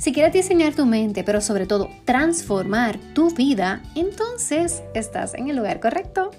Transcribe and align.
Si 0.00 0.14
quieres 0.14 0.32
diseñar 0.32 0.74
tu 0.74 0.86
mente, 0.86 1.24
pero 1.24 1.42
sobre 1.42 1.66
todo 1.66 1.90
transformar 2.06 2.98
tu 3.12 3.34
vida, 3.34 3.82
entonces 3.94 4.82
estás 4.94 5.34
en 5.34 5.50
el 5.50 5.56
lugar 5.56 5.78
correcto. 5.78 6.30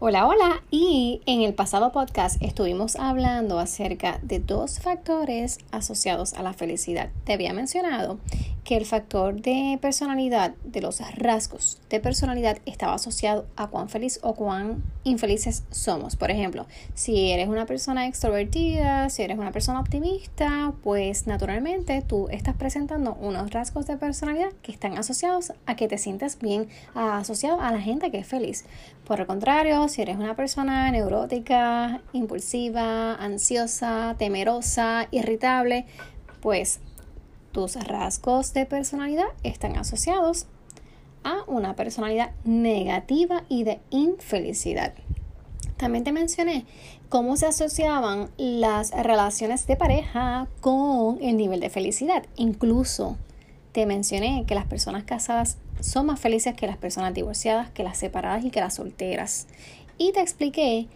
Hola, 0.00 0.26
hola. 0.26 0.64
Y 0.72 1.20
en 1.26 1.42
el 1.42 1.54
pasado 1.54 1.92
podcast 1.92 2.42
estuvimos 2.42 2.96
hablando 2.96 3.60
acerca 3.60 4.18
de 4.22 4.40
dos 4.40 4.80
factores 4.80 5.58
asociados 5.70 6.32
a 6.32 6.42
la 6.42 6.52
felicidad. 6.52 7.10
Te 7.22 7.34
había 7.34 7.52
mencionado 7.52 8.18
que 8.64 8.76
el 8.76 8.86
factor 8.86 9.40
de 9.40 9.78
personalidad, 9.80 10.54
de 10.64 10.80
los 10.80 11.00
rasgos 11.16 11.80
de 11.90 12.00
personalidad, 12.00 12.58
estaba 12.64 12.94
asociado 12.94 13.46
a 13.56 13.66
cuán 13.68 13.88
feliz 13.88 14.20
o 14.22 14.34
cuán 14.34 14.82
infelices 15.04 15.64
somos. 15.70 16.16
Por 16.16 16.30
ejemplo, 16.30 16.66
si 16.94 17.30
eres 17.32 17.48
una 17.48 17.66
persona 17.66 18.06
extrovertida, 18.06 19.10
si 19.10 19.22
eres 19.22 19.38
una 19.38 19.50
persona 19.50 19.80
optimista, 19.80 20.72
pues 20.82 21.26
naturalmente 21.26 22.02
tú 22.02 22.28
estás 22.30 22.54
presentando 22.54 23.14
unos 23.20 23.50
rasgos 23.50 23.86
de 23.86 23.96
personalidad 23.96 24.52
que 24.62 24.70
están 24.70 24.96
asociados 24.96 25.52
a 25.66 25.74
que 25.74 25.88
te 25.88 25.98
sientes 25.98 26.38
bien 26.38 26.68
asociado 26.94 27.60
a 27.60 27.72
la 27.72 27.80
gente 27.80 28.10
que 28.10 28.18
es 28.18 28.26
feliz. 28.26 28.64
Por 29.04 29.20
el 29.20 29.26
contrario, 29.26 29.88
si 29.88 30.02
eres 30.02 30.16
una 30.16 30.36
persona 30.36 30.90
neurótica, 30.90 32.00
impulsiva, 32.12 33.14
ansiosa, 33.16 34.14
temerosa, 34.18 35.08
irritable, 35.10 35.86
pues 36.40 36.80
tus 37.52 37.74
rasgos 37.74 38.52
de 38.54 38.66
personalidad 38.66 39.28
están 39.42 39.76
asociados 39.76 40.46
a 41.22 41.44
una 41.46 41.76
personalidad 41.76 42.32
negativa 42.44 43.44
y 43.48 43.64
de 43.64 43.80
infelicidad. 43.90 44.94
También 45.76 46.04
te 46.04 46.12
mencioné 46.12 46.64
cómo 47.08 47.36
se 47.36 47.46
asociaban 47.46 48.30
las 48.36 48.90
relaciones 48.90 49.66
de 49.66 49.76
pareja 49.76 50.48
con 50.60 51.18
el 51.22 51.36
nivel 51.36 51.60
de 51.60 51.70
felicidad. 51.70 52.24
Incluso 52.36 53.16
te 53.72 53.86
mencioné 53.86 54.44
que 54.46 54.54
las 54.54 54.66
personas 54.66 55.04
casadas 55.04 55.58
son 55.80 56.06
más 56.06 56.20
felices 56.20 56.54
que 56.54 56.66
las 56.66 56.76
personas 56.76 57.14
divorciadas, 57.14 57.70
que 57.70 57.84
las 57.84 57.98
separadas 57.98 58.44
y 58.44 58.50
que 58.50 58.60
las 58.60 58.74
solteras. 58.74 59.46
Y 59.98 60.12
te 60.12 60.20
expliqué 60.20 60.88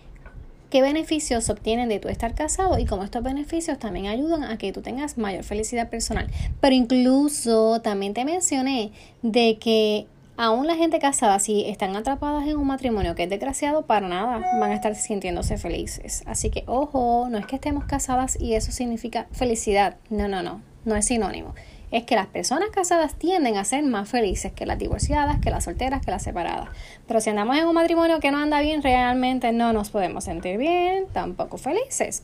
qué 0.70 0.82
beneficios 0.82 1.48
obtienen 1.50 1.88
de 1.88 1.98
tu 1.98 2.08
estar 2.08 2.34
casado 2.34 2.78
y 2.78 2.84
cómo 2.84 3.04
estos 3.04 3.22
beneficios 3.22 3.78
también 3.78 4.06
ayudan 4.06 4.44
a 4.44 4.58
que 4.58 4.72
tú 4.72 4.82
tengas 4.82 5.18
mayor 5.18 5.44
felicidad 5.44 5.88
personal. 5.88 6.28
Pero 6.60 6.74
incluso 6.74 7.80
también 7.80 8.14
te 8.14 8.24
mencioné 8.24 8.92
de 9.22 9.58
que 9.58 10.06
aún 10.36 10.66
la 10.66 10.76
gente 10.76 10.98
casada, 10.98 11.38
si 11.38 11.64
están 11.64 11.96
atrapadas 11.96 12.46
en 12.46 12.56
un 12.56 12.66
matrimonio 12.66 13.14
que 13.14 13.24
es 13.24 13.30
desgraciado, 13.30 13.86
para 13.86 14.08
nada 14.08 14.38
van 14.60 14.70
a 14.70 14.74
estar 14.74 14.94
sintiéndose 14.94 15.58
felices. 15.58 16.22
Así 16.26 16.50
que 16.50 16.64
ojo, 16.66 17.28
no 17.30 17.38
es 17.38 17.46
que 17.46 17.56
estemos 17.56 17.84
casadas 17.84 18.40
y 18.40 18.54
eso 18.54 18.72
significa 18.72 19.26
felicidad. 19.32 19.96
No, 20.10 20.28
no, 20.28 20.42
no, 20.42 20.62
no 20.84 20.96
es 20.96 21.06
sinónimo 21.06 21.54
es 21.96 22.04
que 22.04 22.14
las 22.14 22.26
personas 22.26 22.68
casadas 22.70 23.14
tienden 23.14 23.56
a 23.56 23.64
ser 23.64 23.82
más 23.84 24.08
felices 24.08 24.52
que 24.52 24.66
las 24.66 24.78
divorciadas, 24.78 25.40
que 25.40 25.50
las 25.50 25.64
solteras, 25.64 26.04
que 26.04 26.10
las 26.10 26.22
separadas. 26.22 26.68
Pero 27.06 27.20
si 27.20 27.30
andamos 27.30 27.56
en 27.56 27.66
un 27.66 27.74
matrimonio 27.74 28.20
que 28.20 28.30
no 28.30 28.38
anda 28.38 28.60
bien, 28.60 28.82
realmente 28.82 29.52
no 29.52 29.72
nos 29.72 29.90
podemos 29.90 30.24
sentir 30.24 30.58
bien, 30.58 31.06
tampoco 31.12 31.58
felices. 31.58 32.22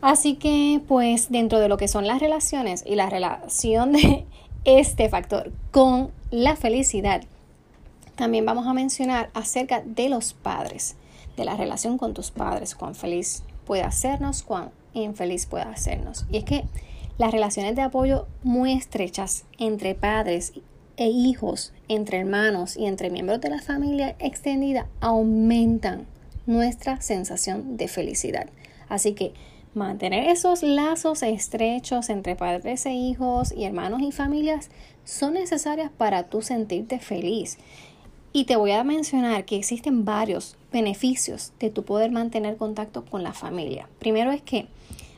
Así 0.00 0.36
que, 0.36 0.80
pues, 0.86 1.30
dentro 1.30 1.58
de 1.58 1.68
lo 1.68 1.76
que 1.76 1.88
son 1.88 2.06
las 2.06 2.20
relaciones 2.20 2.84
y 2.86 2.94
la 2.94 3.10
relación 3.10 3.92
de 3.92 4.24
este 4.64 5.08
factor 5.08 5.52
con 5.72 6.10
la 6.30 6.54
felicidad, 6.54 7.22
también 8.14 8.46
vamos 8.46 8.66
a 8.66 8.72
mencionar 8.72 9.30
acerca 9.34 9.82
de 9.84 10.08
los 10.08 10.32
padres, 10.32 10.96
de 11.36 11.44
la 11.44 11.56
relación 11.56 11.98
con 11.98 12.14
tus 12.14 12.30
padres, 12.30 12.74
cuán 12.74 12.94
feliz 12.94 13.42
puede 13.64 13.82
hacernos, 13.82 14.42
cuán 14.42 14.70
infeliz 14.94 15.46
puede 15.46 15.64
hacernos. 15.64 16.24
Y 16.30 16.38
es 16.38 16.44
que 16.44 16.64
las 17.18 17.32
relaciones 17.32 17.74
de 17.74 17.82
apoyo 17.82 18.26
muy 18.44 18.72
estrechas 18.72 19.44
entre 19.58 19.94
padres 19.94 20.52
e 20.96 21.08
hijos, 21.08 21.72
entre 21.88 22.18
hermanos 22.18 22.76
y 22.76 22.86
entre 22.86 23.10
miembros 23.10 23.40
de 23.40 23.50
la 23.50 23.60
familia 23.60 24.16
extendida 24.18 24.86
aumentan 25.00 26.06
nuestra 26.46 27.00
sensación 27.00 27.76
de 27.76 27.88
felicidad. 27.88 28.48
Así 28.88 29.14
que 29.14 29.32
mantener 29.74 30.28
esos 30.28 30.62
lazos 30.62 31.22
estrechos 31.22 32.08
entre 32.08 32.36
padres 32.36 32.86
e 32.86 32.92
hijos 32.92 33.52
y 33.52 33.64
hermanos 33.64 34.00
y 34.02 34.12
familias 34.12 34.70
son 35.04 35.34
necesarias 35.34 35.90
para 35.96 36.24
tú 36.24 36.42
sentirte 36.42 36.98
feliz. 36.98 37.58
Y 38.32 38.44
te 38.44 38.56
voy 38.56 38.72
a 38.72 38.84
mencionar 38.84 39.44
que 39.44 39.56
existen 39.56 40.04
varios 40.04 40.56
beneficios 40.70 41.52
de 41.58 41.70
tu 41.70 41.84
poder 41.84 42.10
mantener 42.10 42.56
contacto 42.56 43.04
con 43.04 43.22
la 43.22 43.32
familia. 43.32 43.88
Primero 43.98 44.32
es 44.32 44.42
que, 44.42 44.68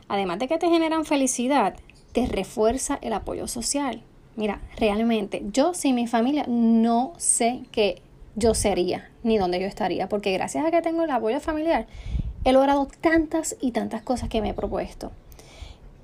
además 0.09 0.39
de 0.39 0.49
que 0.49 0.59
te 0.59 0.69
generan 0.69 1.05
felicidad, 1.05 1.75
te 2.13 2.27
refuerza 2.27 2.99
el 3.03 3.13
apoyo 3.13 3.49
social. 3.49 4.03
Mira, 4.37 4.61
realmente, 4.77 5.43
yo 5.53 5.75
sin 5.75 5.95
mi 5.95 6.07
familia 6.07 6.45
no 6.49 7.13
sé 7.19 7.63
qué 7.73 8.03
yo 8.37 8.55
sería 8.55 9.11
ni 9.23 9.39
dónde 9.39 9.61
yo 9.61 9.67
estaría, 9.67 10.09
porque 10.09 10.33
gracias 10.33 10.65
a 10.65 10.71
que 10.71 10.83
tengo 10.83 11.03
el 11.03 11.11
apoyo 11.11 11.41
familiar, 11.41 11.87
he 12.45 12.53
logrado 12.53 12.89
tantas 13.01 13.57
y 13.61 13.73
tantas 13.73 14.03
cosas 14.03 14.29
que 14.29 14.41
me 14.41 14.51
he 14.51 14.55
propuesto. 14.55 15.11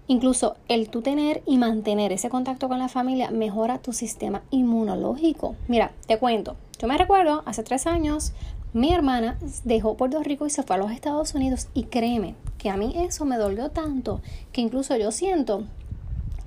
Incluso 0.09 0.57
el 0.69 0.89
tú 0.89 1.03
tener 1.03 1.43
y 1.47 1.57
mantener 1.57 2.13
ese 2.13 2.29
contacto 2.29 2.69
con 2.69 2.79
la 2.79 2.89
familia 2.89 3.31
mejora 3.31 3.79
tu 3.79 3.93
sistema 3.93 4.43
inmunológico. 4.51 5.57
Mira, 5.67 5.93
te 6.07 6.19
cuento, 6.19 6.57
yo 6.79 6.87
me 6.87 6.99
recuerdo 6.99 7.43
hace 7.47 7.63
tres 7.63 7.87
años, 7.87 8.33
mi 8.73 8.93
hermana 8.93 9.39
dejó 9.65 9.97
Puerto 9.97 10.23
Rico 10.23 10.47
y 10.47 10.51
se 10.51 10.63
fue 10.63 10.77
a 10.77 10.79
los 10.79 10.93
Estados 10.93 11.35
Unidos 11.35 11.69
y 11.75 11.85
créeme 11.85 12.35
que 12.59 12.71
a 12.71 12.77
mí 12.77 12.95
eso 12.97 13.25
me 13.25 13.39
dolió 13.39 13.71
tanto 13.71 14.21
que 14.53 14.61
incluso 14.61 14.97
yo 14.97 15.11
siento 15.11 15.65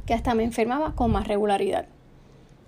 que 0.10 0.16
hasta 0.16 0.34
me 0.34 0.44
enfermaba 0.44 0.96
con 0.96 1.12
más 1.12 1.28
regularidad. 1.28 1.86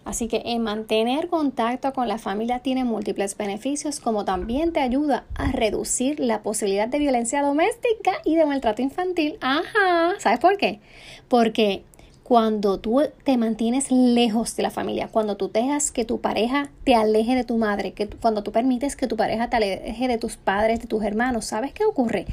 Así 0.05 0.27
que 0.27 0.43
en 0.45 0.61
mantener 0.61 1.27
contacto 1.27 1.91
con 1.91 2.07
la 2.07 2.19
familia 2.19 2.59
tiene 2.59 2.83
múltiples 2.83 3.35
beneficios, 3.35 3.99
como 3.99 4.25
también 4.25 4.73
te 4.73 4.79
ayuda 4.79 5.25
a 5.33 5.51
reducir 5.51 6.19
la 6.19 6.43
posibilidad 6.43 6.87
de 6.87 6.99
violencia 6.99 7.41
doméstica 7.41 8.11
y 8.25 8.35
de 8.35 8.45
maltrato 8.45 8.83
infantil. 8.83 9.39
Ajá, 9.41 10.13
¿sabes 10.19 10.37
por 10.37 10.57
qué? 10.57 10.81
Porque 11.29 11.83
cuando 12.21 12.79
tú 12.79 13.01
te 13.23 13.37
mantienes 13.37 13.91
lejos 13.91 14.55
de 14.55 14.61
la 14.61 14.69
familia, 14.69 15.07
cuando 15.07 15.35
tú 15.35 15.49
dejas 15.51 15.89
que 15.89 16.05
tu 16.05 16.21
pareja 16.21 16.69
te 16.83 16.93
aleje 16.93 17.33
de 17.33 17.43
tu 17.43 17.57
madre, 17.57 17.93
que 17.93 18.07
cuando 18.07 18.43
tú 18.43 18.51
permites 18.51 18.95
que 18.95 19.07
tu 19.07 19.17
pareja 19.17 19.49
te 19.49 19.55
aleje 19.55 20.07
de 20.07 20.19
tus 20.19 20.37
padres, 20.37 20.79
de 20.79 20.85
tus 20.85 21.03
hermanos, 21.03 21.45
¿sabes 21.45 21.73
qué 21.73 21.85
ocurre? 21.85 22.27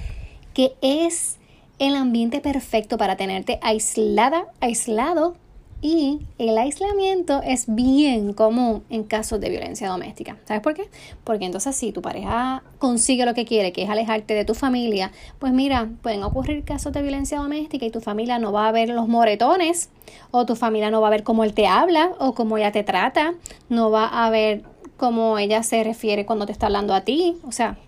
Que 0.52 0.74
es 0.82 1.38
el 1.78 1.94
ambiente 1.94 2.40
perfecto 2.40 2.98
para 2.98 3.16
tenerte 3.16 3.58
aislada, 3.62 4.46
aislado 4.60 5.36
y 5.80 6.18
el 6.38 6.58
aislamiento 6.58 7.40
es 7.44 7.66
bien 7.68 8.32
común 8.32 8.82
en 8.90 9.04
casos 9.04 9.40
de 9.40 9.48
violencia 9.48 9.88
doméstica. 9.88 10.36
¿Sabes 10.44 10.60
por 10.60 10.74
qué? 10.74 10.88
Porque 11.22 11.44
entonces 11.44 11.76
si 11.76 11.92
tu 11.92 12.02
pareja 12.02 12.64
consigue 12.78 13.24
lo 13.24 13.32
que 13.32 13.44
quiere, 13.44 13.72
que 13.72 13.84
es 13.84 13.90
alejarte 13.90 14.34
de 14.34 14.44
tu 14.44 14.54
familia, 14.54 15.12
pues 15.38 15.52
mira, 15.52 15.88
pueden 16.02 16.24
ocurrir 16.24 16.64
casos 16.64 16.92
de 16.92 17.02
violencia 17.02 17.38
doméstica 17.38 17.86
y 17.86 17.90
tu 17.90 18.00
familia 18.00 18.40
no 18.40 18.50
va 18.50 18.66
a 18.66 18.72
ver 18.72 18.88
los 18.88 19.06
moretones 19.06 19.90
o 20.32 20.46
tu 20.46 20.56
familia 20.56 20.90
no 20.90 21.00
va 21.00 21.08
a 21.08 21.10
ver 21.10 21.22
cómo 21.22 21.44
él 21.44 21.54
te 21.54 21.68
habla 21.68 22.10
o 22.18 22.34
cómo 22.34 22.58
ella 22.58 22.72
te 22.72 22.82
trata, 22.82 23.34
no 23.68 23.92
va 23.92 24.06
a 24.06 24.30
ver 24.30 24.64
cómo 24.96 25.38
ella 25.38 25.62
se 25.62 25.84
refiere 25.84 26.26
cuando 26.26 26.44
te 26.46 26.50
está 26.50 26.66
hablando 26.66 26.92
a 26.92 27.02
ti. 27.02 27.36
O 27.44 27.52
sea, 27.52 27.78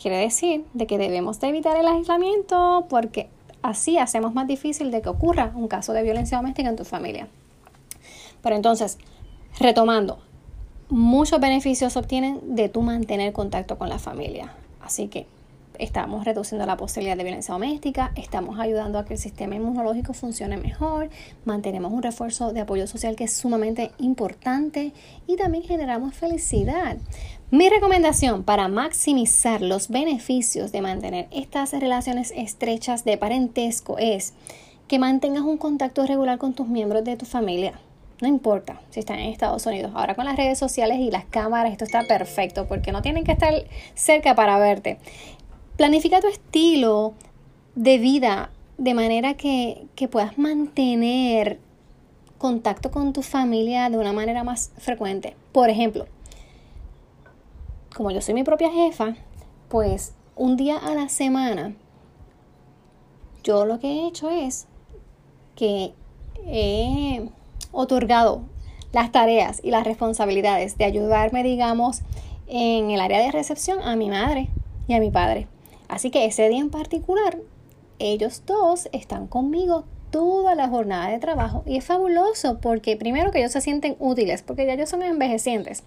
Quiere 0.00 0.18
decir 0.18 0.64
de 0.74 0.86
que 0.86 0.98
debemos 0.98 1.40
de 1.40 1.48
evitar 1.48 1.76
el 1.76 1.86
aislamiento 1.86 2.86
porque 2.88 3.28
así 3.62 3.98
hacemos 3.98 4.34
más 4.34 4.46
difícil 4.46 4.90
de 4.90 5.02
que 5.02 5.08
ocurra 5.08 5.52
un 5.54 5.68
caso 5.68 5.92
de 5.92 6.02
violencia 6.02 6.36
doméstica 6.36 6.68
en 6.68 6.76
tu 6.76 6.84
familia. 6.84 7.28
Pero 8.42 8.56
entonces, 8.56 8.98
retomando, 9.58 10.18
muchos 10.88 11.40
beneficios 11.40 11.94
se 11.94 11.98
obtienen 11.98 12.54
de 12.54 12.68
tu 12.68 12.82
mantener 12.82 13.32
contacto 13.32 13.78
con 13.78 13.88
la 13.88 13.98
familia. 13.98 14.52
Así 14.80 15.08
que 15.08 15.26
estamos 15.78 16.24
reduciendo 16.24 16.66
la 16.66 16.76
posibilidad 16.76 17.16
de 17.16 17.24
violencia 17.24 17.52
doméstica, 17.52 18.12
estamos 18.16 18.58
ayudando 18.58 18.98
a 18.98 19.04
que 19.04 19.14
el 19.14 19.20
sistema 19.20 19.54
inmunológico 19.54 20.12
funcione 20.12 20.56
mejor, 20.56 21.10
mantenemos 21.44 21.92
un 21.92 22.02
refuerzo 22.02 22.52
de 22.52 22.60
apoyo 22.60 22.86
social 22.86 23.16
que 23.16 23.24
es 23.24 23.32
sumamente 23.32 23.92
importante 23.98 24.92
y 25.26 25.36
también 25.36 25.64
generamos 25.64 26.14
felicidad. 26.14 26.96
Mi 27.50 27.68
recomendación 27.68 28.42
para 28.42 28.68
maximizar 28.68 29.62
los 29.62 29.88
beneficios 29.88 30.72
de 30.72 30.82
mantener 30.82 31.28
estas 31.30 31.72
relaciones 31.72 32.32
estrechas 32.36 33.04
de 33.04 33.16
parentesco 33.16 33.98
es 33.98 34.34
que 34.88 34.98
mantengas 34.98 35.42
un 35.42 35.58
contacto 35.58 36.06
regular 36.06 36.38
con 36.38 36.54
tus 36.54 36.68
miembros 36.68 37.04
de 37.04 37.16
tu 37.16 37.24
familia. 37.24 37.78
No 38.20 38.28
importa 38.28 38.80
si 38.90 39.00
están 39.00 39.18
en 39.18 39.30
Estados 39.30 39.66
Unidos. 39.66 39.92
Ahora 39.94 40.14
con 40.14 40.24
las 40.24 40.36
redes 40.36 40.58
sociales 40.58 40.98
y 41.00 41.10
las 41.10 41.26
cámaras 41.26 41.72
esto 41.72 41.84
está 41.84 42.02
perfecto 42.04 42.66
porque 42.66 42.90
no 42.90 43.02
tienen 43.02 43.24
que 43.24 43.32
estar 43.32 43.52
cerca 43.94 44.34
para 44.34 44.58
verte. 44.58 44.98
Planifica 45.76 46.22
tu 46.22 46.28
estilo 46.28 47.12
de 47.74 47.98
vida 47.98 48.50
de 48.78 48.94
manera 48.94 49.34
que, 49.34 49.88
puedas 50.10 50.38
mantener 50.38 51.58
contacto 52.38 52.90
con 52.90 53.12
tu 53.12 53.20
familia 53.20 53.90
de 53.90 53.98
una 53.98 54.14
manera 54.14 54.42
más 54.42 54.72
frecuente. 54.78 55.36
Por 55.52 55.68
ejemplo, 55.68 56.06
como 57.94 58.10
yo 58.10 58.22
soy 58.22 58.32
mi 58.32 58.42
propia 58.42 58.70
jefa, 58.70 59.16
pues 59.68 60.14
un 60.34 60.56
día 60.56 60.78
a 60.78 60.94
la 60.94 61.10
semana, 61.10 61.74
yo 63.44 63.66
lo 63.66 63.78
que 63.78 63.88
he 63.88 64.06
hecho 64.06 64.30
es 64.30 64.66
que 65.56 65.92
he 66.46 67.28
otorgado 67.72 68.40
las 68.92 69.12
tareas 69.12 69.60
y 69.62 69.70
las 69.70 69.84
responsabilidades 69.84 70.78
de 70.78 70.86
ayudarme, 70.86 71.42
digamos, 71.42 72.00
en 72.46 72.90
el 72.90 73.00
área 73.00 73.20
de 73.20 73.30
recepción 73.30 73.82
a 73.82 73.94
mi 73.94 74.08
madre 74.08 74.48
y 74.88 74.94
a 74.94 75.00
mi 75.00 75.10
padre. 75.10 75.48
Así 75.88 76.10
que 76.10 76.24
ese 76.24 76.48
día 76.48 76.60
en 76.60 76.70
particular, 76.70 77.38
ellos 77.98 78.42
dos 78.46 78.88
están 78.92 79.26
conmigo 79.26 79.84
toda 80.10 80.54
la 80.54 80.68
jornada 80.68 81.10
de 81.10 81.18
trabajo 81.18 81.62
y 81.66 81.76
es 81.76 81.84
fabuloso 81.84 82.58
porque 82.60 82.96
primero 82.96 83.30
que 83.30 83.38
ellos 83.40 83.52
se 83.52 83.60
sienten 83.60 83.96
útiles, 83.98 84.42
porque 84.42 84.66
ya 84.66 84.74
ellos 84.74 84.88
son 84.88 85.02
envejecientes 85.02 85.82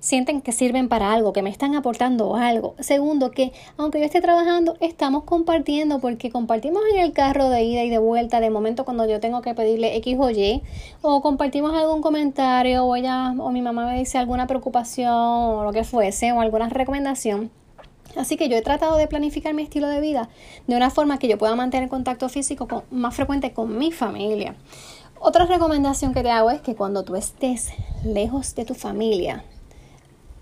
sienten 0.00 0.40
que 0.40 0.52
sirven 0.52 0.88
para 0.88 1.12
algo, 1.12 1.32
que 1.32 1.42
me 1.42 1.50
están 1.50 1.74
aportando 1.74 2.34
algo. 2.34 2.74
Segundo, 2.80 3.30
que 3.30 3.52
aunque 3.76 4.00
yo 4.00 4.06
esté 4.06 4.20
trabajando, 4.20 4.76
estamos 4.80 5.24
compartiendo 5.24 6.00
porque 6.00 6.30
compartimos 6.30 6.82
en 6.94 7.00
el 7.00 7.12
carro 7.12 7.50
de 7.50 7.62
ida 7.62 7.84
y 7.84 7.90
de 7.90 7.98
vuelta, 7.98 8.40
de 8.40 8.50
momento 8.50 8.84
cuando 8.84 9.06
yo 9.06 9.20
tengo 9.20 9.42
que 9.42 9.54
pedirle 9.54 9.96
X 9.96 10.16
o 10.18 10.30
Y, 10.30 10.62
o 11.02 11.20
compartimos 11.20 11.74
algún 11.74 12.00
comentario, 12.02 12.84
o 12.84 12.96
ella 12.96 13.34
o 13.38 13.50
mi 13.52 13.62
mamá 13.62 13.86
me 13.86 13.98
dice 13.98 14.18
alguna 14.18 14.46
preocupación 14.46 15.12
o 15.12 15.64
lo 15.64 15.72
que 15.72 15.84
fuese, 15.84 16.32
o 16.32 16.40
alguna 16.40 16.68
recomendación. 16.68 17.50
Así 18.16 18.36
que 18.36 18.48
yo 18.48 18.56
he 18.56 18.62
tratado 18.62 18.96
de 18.96 19.06
planificar 19.06 19.54
mi 19.54 19.62
estilo 19.62 19.88
de 19.88 20.00
vida 20.00 20.28
de 20.66 20.76
una 20.76 20.90
forma 20.90 21.18
que 21.18 21.28
yo 21.28 21.38
pueda 21.38 21.54
mantener 21.54 21.88
contacto 21.88 22.28
físico 22.28 22.84
más 22.90 23.14
frecuente 23.14 23.52
con 23.52 23.78
mi 23.78 23.92
familia. 23.92 24.54
Otra 25.18 25.44
recomendación 25.44 26.14
que 26.14 26.22
te 26.22 26.30
hago 26.30 26.50
es 26.50 26.60
que 26.60 26.74
cuando 26.74 27.04
tú 27.04 27.14
estés 27.14 27.70
lejos 28.04 28.54
de 28.54 28.64
tu 28.64 28.74
familia, 28.74 29.44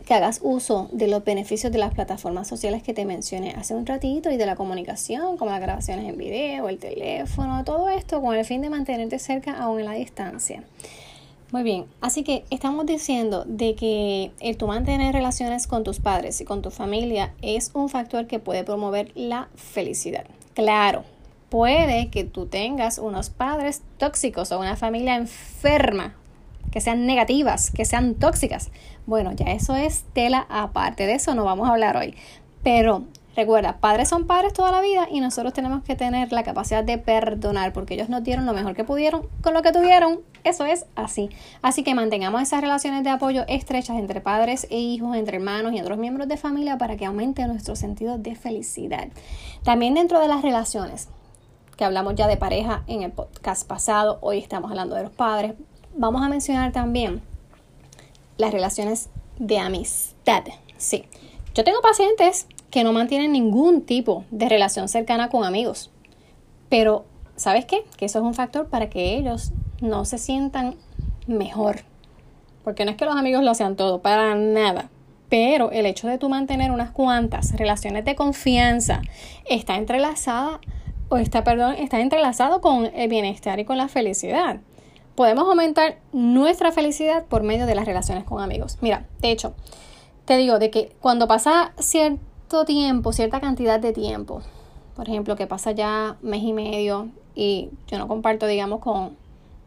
que 0.08 0.14
hagas 0.14 0.40
uso 0.42 0.88
de 0.92 1.06
los 1.06 1.22
beneficios 1.22 1.70
de 1.70 1.78
las 1.78 1.92
plataformas 1.92 2.48
sociales 2.48 2.82
que 2.82 2.94
te 2.94 3.04
mencioné 3.04 3.50
hace 3.50 3.74
un 3.74 3.84
ratito 3.84 4.30
y 4.30 4.38
de 4.38 4.46
la 4.46 4.56
comunicación, 4.56 5.36
como 5.36 5.50
las 5.50 5.60
grabaciones 5.60 6.08
en 6.08 6.16
video, 6.16 6.70
el 6.70 6.78
teléfono, 6.78 7.62
todo 7.64 7.90
esto 7.90 8.22
con 8.22 8.34
el 8.34 8.44
fin 8.46 8.62
de 8.62 8.70
mantenerte 8.70 9.18
cerca 9.18 9.58
aún 9.58 9.80
en 9.80 9.84
la 9.84 9.92
distancia. 9.92 10.62
Muy 11.50 11.62
bien, 11.62 11.86
así 12.02 12.24
que 12.24 12.44
estamos 12.50 12.84
diciendo 12.84 13.44
de 13.46 13.74
que 13.74 14.32
el 14.40 14.58
tu 14.58 14.66
mantener 14.66 15.14
relaciones 15.14 15.66
con 15.66 15.82
tus 15.82 15.98
padres 15.98 16.42
y 16.42 16.44
con 16.44 16.60
tu 16.60 16.70
familia 16.70 17.32
es 17.40 17.70
un 17.72 17.88
factor 17.88 18.26
que 18.26 18.38
puede 18.38 18.64
promover 18.64 19.12
la 19.14 19.48
felicidad. 19.54 20.26
Claro, 20.52 21.04
puede 21.48 22.10
que 22.10 22.24
tú 22.24 22.44
tengas 22.44 22.98
unos 22.98 23.30
padres 23.30 23.80
tóxicos 23.96 24.52
o 24.52 24.60
una 24.60 24.76
familia 24.76 25.16
enferma 25.16 26.14
que 26.70 26.82
sean 26.82 27.06
negativas, 27.06 27.70
que 27.70 27.86
sean 27.86 28.16
tóxicas. 28.16 28.70
Bueno, 29.06 29.32
ya 29.32 29.46
eso 29.46 29.74
es 29.74 30.04
tela 30.12 30.46
aparte, 30.50 31.06
de 31.06 31.14
eso 31.14 31.34
no 31.34 31.44
vamos 31.44 31.66
a 31.66 31.72
hablar 31.72 31.96
hoy. 31.96 32.14
Pero 32.62 33.04
recuerda, 33.38 33.78
padres 33.78 34.08
son 34.08 34.26
padres 34.26 34.52
toda 34.52 34.72
la 34.72 34.80
vida 34.80 35.06
y 35.08 35.20
nosotros 35.20 35.52
tenemos 35.52 35.84
que 35.84 35.94
tener 35.94 36.32
la 36.32 36.42
capacidad 36.42 36.82
de 36.82 36.98
perdonar 36.98 37.72
porque 37.72 37.94
ellos 37.94 38.08
nos 38.08 38.24
dieron 38.24 38.46
lo 38.46 38.52
mejor 38.52 38.74
que 38.74 38.82
pudieron 38.82 39.28
con 39.42 39.54
lo 39.54 39.62
que 39.62 39.70
tuvieron. 39.70 40.20
Eso 40.42 40.64
es 40.64 40.86
así. 40.96 41.30
Así 41.62 41.84
que 41.84 41.94
mantengamos 41.94 42.42
esas 42.42 42.60
relaciones 42.60 43.04
de 43.04 43.10
apoyo 43.10 43.44
estrechas 43.46 43.96
entre 43.96 44.20
padres 44.20 44.66
e 44.70 44.78
hijos, 44.78 45.16
entre 45.16 45.36
hermanos 45.36 45.72
y 45.72 45.80
otros 45.80 45.98
miembros 45.98 46.26
de 46.26 46.36
familia 46.36 46.78
para 46.78 46.96
que 46.96 47.06
aumente 47.06 47.46
nuestro 47.46 47.76
sentido 47.76 48.18
de 48.18 48.34
felicidad. 48.34 49.06
También 49.62 49.94
dentro 49.94 50.18
de 50.18 50.26
las 50.26 50.42
relaciones, 50.42 51.08
que 51.76 51.84
hablamos 51.84 52.16
ya 52.16 52.26
de 52.26 52.36
pareja 52.36 52.82
en 52.88 53.02
el 53.02 53.12
podcast 53.12 53.68
pasado, 53.68 54.18
hoy 54.20 54.38
estamos 54.38 54.68
hablando 54.72 54.96
de 54.96 55.04
los 55.04 55.12
padres, 55.12 55.54
vamos 55.94 56.22
a 56.22 56.28
mencionar 56.28 56.72
también 56.72 57.22
las 58.36 58.52
relaciones 58.52 59.10
de 59.38 59.60
amistad. 59.60 60.42
Sí, 60.76 61.04
yo 61.54 61.62
tengo 61.62 61.80
pacientes 61.80 62.48
que 62.70 62.84
no 62.84 62.92
mantienen 62.92 63.32
ningún 63.32 63.82
tipo 63.82 64.24
de 64.30 64.48
relación 64.48 64.88
cercana 64.88 65.28
con 65.28 65.44
amigos, 65.44 65.90
pero 66.68 67.06
¿sabes 67.36 67.64
qué? 67.64 67.84
Que 67.96 68.04
eso 68.04 68.18
es 68.18 68.24
un 68.24 68.34
factor 68.34 68.68
para 68.68 68.90
que 68.90 69.16
ellos 69.16 69.52
no 69.80 70.04
se 70.04 70.18
sientan 70.18 70.76
mejor. 71.26 71.84
Porque 72.64 72.84
no 72.84 72.90
es 72.90 72.96
que 72.96 73.06
los 73.06 73.16
amigos 73.16 73.42
lo 73.42 73.54
sean 73.54 73.76
todo, 73.76 74.02
para 74.02 74.34
nada. 74.34 74.90
Pero 75.30 75.70
el 75.70 75.86
hecho 75.86 76.08
de 76.08 76.18
tú 76.18 76.28
mantener 76.28 76.70
unas 76.70 76.90
cuantas 76.90 77.52
relaciones 77.56 78.04
de 78.04 78.14
confianza 78.14 79.02
está 79.48 79.76
entrelazada, 79.76 80.60
o 81.08 81.16
está, 81.16 81.44
perdón, 81.44 81.74
está 81.78 82.00
entrelazado 82.00 82.60
con 82.60 82.90
el 82.94 83.08
bienestar 83.08 83.58
y 83.60 83.64
con 83.64 83.78
la 83.78 83.88
felicidad 83.88 84.60
podemos 85.18 85.48
aumentar 85.48 85.98
nuestra 86.12 86.70
felicidad 86.70 87.24
por 87.24 87.42
medio 87.42 87.66
de 87.66 87.74
las 87.74 87.86
relaciones 87.86 88.22
con 88.22 88.40
amigos. 88.40 88.78
Mira, 88.80 89.08
de 89.18 89.32
hecho, 89.32 89.52
te 90.26 90.36
digo 90.36 90.60
de 90.60 90.70
que 90.70 90.92
cuando 91.00 91.26
pasa 91.26 91.72
cierto 92.48 92.64
tiempo, 92.64 93.12
cierta 93.12 93.40
cantidad 93.40 93.78
de 93.78 93.92
tiempo, 93.92 94.40
por 94.96 95.06
ejemplo, 95.06 95.36
que 95.36 95.46
pasa 95.46 95.72
ya 95.72 96.16
mes 96.22 96.42
y 96.42 96.54
medio 96.54 97.08
y 97.34 97.68
yo 97.88 97.98
no 97.98 98.08
comparto, 98.08 98.46
digamos, 98.46 98.80
con 98.80 99.16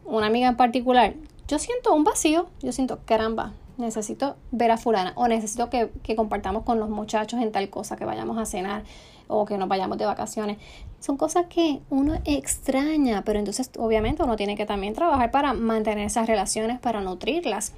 una 0.04 0.26
amiga 0.26 0.48
en 0.48 0.56
particular, 0.56 1.14
yo 1.46 1.60
siento 1.60 1.94
un 1.94 2.02
vacío, 2.02 2.48
yo 2.60 2.72
siento, 2.72 2.98
caramba, 3.04 3.52
necesito 3.78 4.34
ver 4.50 4.72
a 4.72 4.78
fulana 4.78 5.12
o 5.14 5.28
necesito 5.28 5.70
que, 5.70 5.92
que 6.02 6.16
compartamos 6.16 6.64
con 6.64 6.80
los 6.80 6.90
muchachos 6.90 7.40
en 7.40 7.52
tal 7.52 7.70
cosa, 7.70 7.96
que 7.96 8.04
vayamos 8.04 8.36
a 8.36 8.46
cenar 8.46 8.82
o 9.28 9.46
que 9.46 9.56
nos 9.58 9.68
vayamos 9.68 9.96
de 9.96 10.06
vacaciones. 10.06 10.58
Son 10.98 11.16
cosas 11.16 11.46
que 11.48 11.80
uno 11.88 12.18
extraña, 12.24 13.22
pero 13.24 13.38
entonces 13.38 13.70
obviamente 13.78 14.24
uno 14.24 14.34
tiene 14.34 14.56
que 14.56 14.66
también 14.66 14.92
trabajar 14.92 15.30
para 15.30 15.52
mantener 15.52 16.06
esas 16.06 16.26
relaciones, 16.26 16.80
para 16.80 17.00
nutrirlas. 17.00 17.74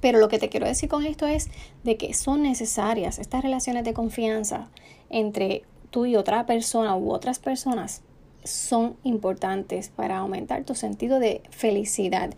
Pero 0.00 0.18
lo 0.18 0.28
que 0.28 0.38
te 0.38 0.48
quiero 0.48 0.66
decir 0.66 0.88
con 0.88 1.04
esto 1.04 1.26
es 1.26 1.48
de 1.84 1.96
que 1.96 2.14
son 2.14 2.42
necesarias 2.42 3.18
estas 3.18 3.42
relaciones 3.42 3.84
de 3.84 3.94
confianza 3.94 4.68
entre 5.10 5.62
tú 5.90 6.06
y 6.06 6.16
otra 6.16 6.46
persona 6.46 6.96
u 6.96 7.12
otras 7.12 7.38
personas 7.38 8.02
son 8.44 8.96
importantes 9.04 9.90
para 9.90 10.18
aumentar 10.18 10.64
tu 10.64 10.74
sentido 10.74 11.18
de 11.18 11.42
felicidad. 11.50 12.30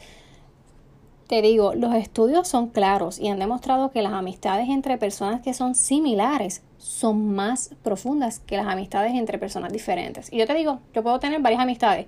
Te 1.28 1.40
digo, 1.40 1.74
los 1.74 1.94
estudios 1.94 2.48
son 2.48 2.68
claros 2.68 3.18
y 3.18 3.28
han 3.28 3.38
demostrado 3.38 3.90
que 3.90 4.02
las 4.02 4.12
amistades 4.12 4.68
entre 4.68 4.98
personas 4.98 5.40
que 5.40 5.54
son 5.54 5.74
similares 5.74 6.62
son 6.78 7.32
más 7.34 7.70
profundas 7.82 8.40
que 8.40 8.56
las 8.56 8.66
amistades 8.66 9.14
entre 9.14 9.38
personas 9.38 9.72
diferentes. 9.72 10.30
Y 10.32 10.38
yo 10.38 10.46
te 10.46 10.54
digo, 10.54 10.80
yo 10.92 11.02
puedo 11.02 11.20
tener 11.20 11.40
varias 11.40 11.62
amistades, 11.62 12.06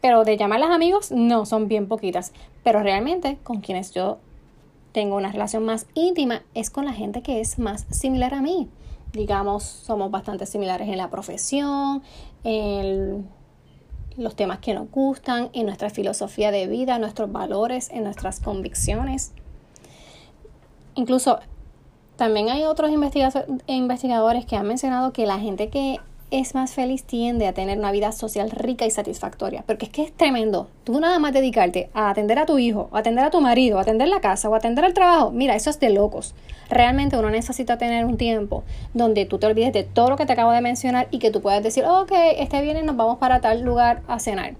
pero 0.00 0.24
de 0.24 0.36
llamarlas 0.36 0.70
amigos, 0.70 1.10
no, 1.10 1.44
son 1.44 1.68
bien 1.68 1.86
poquitas. 1.86 2.32
Pero 2.62 2.82
realmente 2.82 3.38
con 3.42 3.60
quienes 3.60 3.92
yo 3.92 4.18
tengo 4.92 5.16
una 5.16 5.32
relación 5.32 5.64
más 5.64 5.86
íntima 5.94 6.42
es 6.54 6.70
con 6.70 6.84
la 6.84 6.92
gente 6.92 7.22
que 7.22 7.40
es 7.40 7.58
más 7.58 7.86
similar 7.90 8.34
a 8.34 8.42
mí. 8.42 8.68
Digamos, 9.12 9.62
somos 9.62 10.10
bastante 10.10 10.46
similares 10.46 10.88
en 10.88 10.98
la 10.98 11.10
profesión, 11.10 12.02
en 12.44 13.28
los 14.16 14.36
temas 14.36 14.58
que 14.58 14.74
nos 14.74 14.90
gustan, 14.90 15.50
en 15.52 15.66
nuestra 15.66 15.90
filosofía 15.90 16.50
de 16.50 16.66
vida, 16.66 16.98
nuestros 16.98 17.32
valores, 17.32 17.90
en 17.90 18.04
nuestras 18.04 18.40
convicciones. 18.40 19.32
Incluso 20.94 21.40
también 22.16 22.50
hay 22.50 22.64
otros 22.64 22.90
investigadores 23.66 24.46
que 24.46 24.56
han 24.56 24.66
mencionado 24.66 25.12
que 25.12 25.26
la 25.26 25.38
gente 25.38 25.70
que 25.70 25.98
es 26.32 26.54
más 26.54 26.72
feliz 26.72 27.04
tiende 27.04 27.46
a 27.46 27.52
tener 27.52 27.78
una 27.78 27.92
vida 27.92 28.10
social 28.10 28.50
rica 28.50 28.86
y 28.86 28.90
satisfactoria. 28.90 29.62
Porque 29.66 29.86
es 29.86 29.92
que 29.92 30.02
es 30.02 30.12
tremendo. 30.12 30.68
Tú 30.82 30.98
nada 30.98 31.18
más 31.18 31.32
dedicarte 31.32 31.90
a 31.92 32.08
atender 32.08 32.38
a 32.38 32.46
tu 32.46 32.58
hijo, 32.58 32.88
a 32.92 32.98
atender 33.00 33.24
a 33.24 33.30
tu 33.30 33.40
marido, 33.40 33.78
a 33.78 33.82
atender 33.82 34.08
la 34.08 34.20
casa 34.20 34.48
o 34.48 34.54
a 34.54 34.56
atender 34.56 34.84
el 34.84 34.94
trabajo. 34.94 35.30
Mira, 35.30 35.54
eso 35.54 35.68
es 35.68 35.78
de 35.78 35.90
locos. 35.90 36.34
Realmente 36.70 37.18
uno 37.18 37.28
necesita 37.28 37.76
tener 37.76 38.06
un 38.06 38.16
tiempo 38.16 38.64
donde 38.94 39.26
tú 39.26 39.38
te 39.38 39.46
olvides 39.46 39.74
de 39.74 39.84
todo 39.84 40.08
lo 40.08 40.16
que 40.16 40.24
te 40.24 40.32
acabo 40.32 40.52
de 40.52 40.62
mencionar 40.62 41.06
y 41.10 41.18
que 41.18 41.30
tú 41.30 41.42
puedas 41.42 41.62
decir, 41.62 41.84
ok, 41.84 42.12
este 42.38 42.62
viene 42.62 42.82
nos 42.82 42.96
vamos 42.96 43.18
para 43.18 43.40
tal 43.40 43.62
lugar 43.62 44.00
a 44.08 44.18
cenar. 44.18 44.54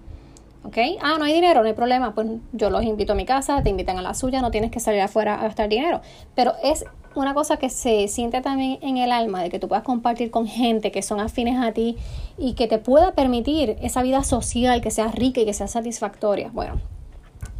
¿Ok? 0.64 0.76
Ah, 1.00 1.16
no 1.18 1.24
hay 1.24 1.32
dinero, 1.32 1.62
no 1.62 1.66
hay 1.66 1.74
problema. 1.74 2.14
Pues 2.14 2.28
yo 2.52 2.70
los 2.70 2.84
invito 2.84 3.14
a 3.14 3.16
mi 3.16 3.24
casa, 3.24 3.62
te 3.62 3.70
invitan 3.70 3.98
a 3.98 4.02
la 4.02 4.14
suya, 4.14 4.42
no 4.42 4.50
tienes 4.50 4.70
que 4.70 4.78
salir 4.78 5.00
afuera 5.00 5.34
a 5.34 5.44
gastar 5.44 5.68
dinero. 5.68 6.02
Pero 6.34 6.52
es 6.62 6.84
una 7.14 7.34
cosa 7.34 7.56
que 7.56 7.70
se 7.70 8.08
siente 8.08 8.40
también 8.40 8.78
en 8.82 8.96
el 8.96 9.12
alma, 9.12 9.42
de 9.42 9.50
que 9.50 9.58
tú 9.58 9.68
puedas 9.68 9.84
compartir 9.84 10.30
con 10.30 10.46
gente 10.46 10.90
que 10.90 11.02
son 11.02 11.20
afines 11.20 11.58
a 11.58 11.72
ti 11.72 11.96
y 12.38 12.54
que 12.54 12.66
te 12.66 12.78
pueda 12.78 13.12
permitir 13.12 13.76
esa 13.82 14.02
vida 14.02 14.24
social 14.24 14.80
que 14.80 14.90
sea 14.90 15.08
rica 15.08 15.40
y 15.40 15.44
que 15.44 15.54
sea 15.54 15.68
satisfactoria. 15.68 16.50
Bueno, 16.52 16.80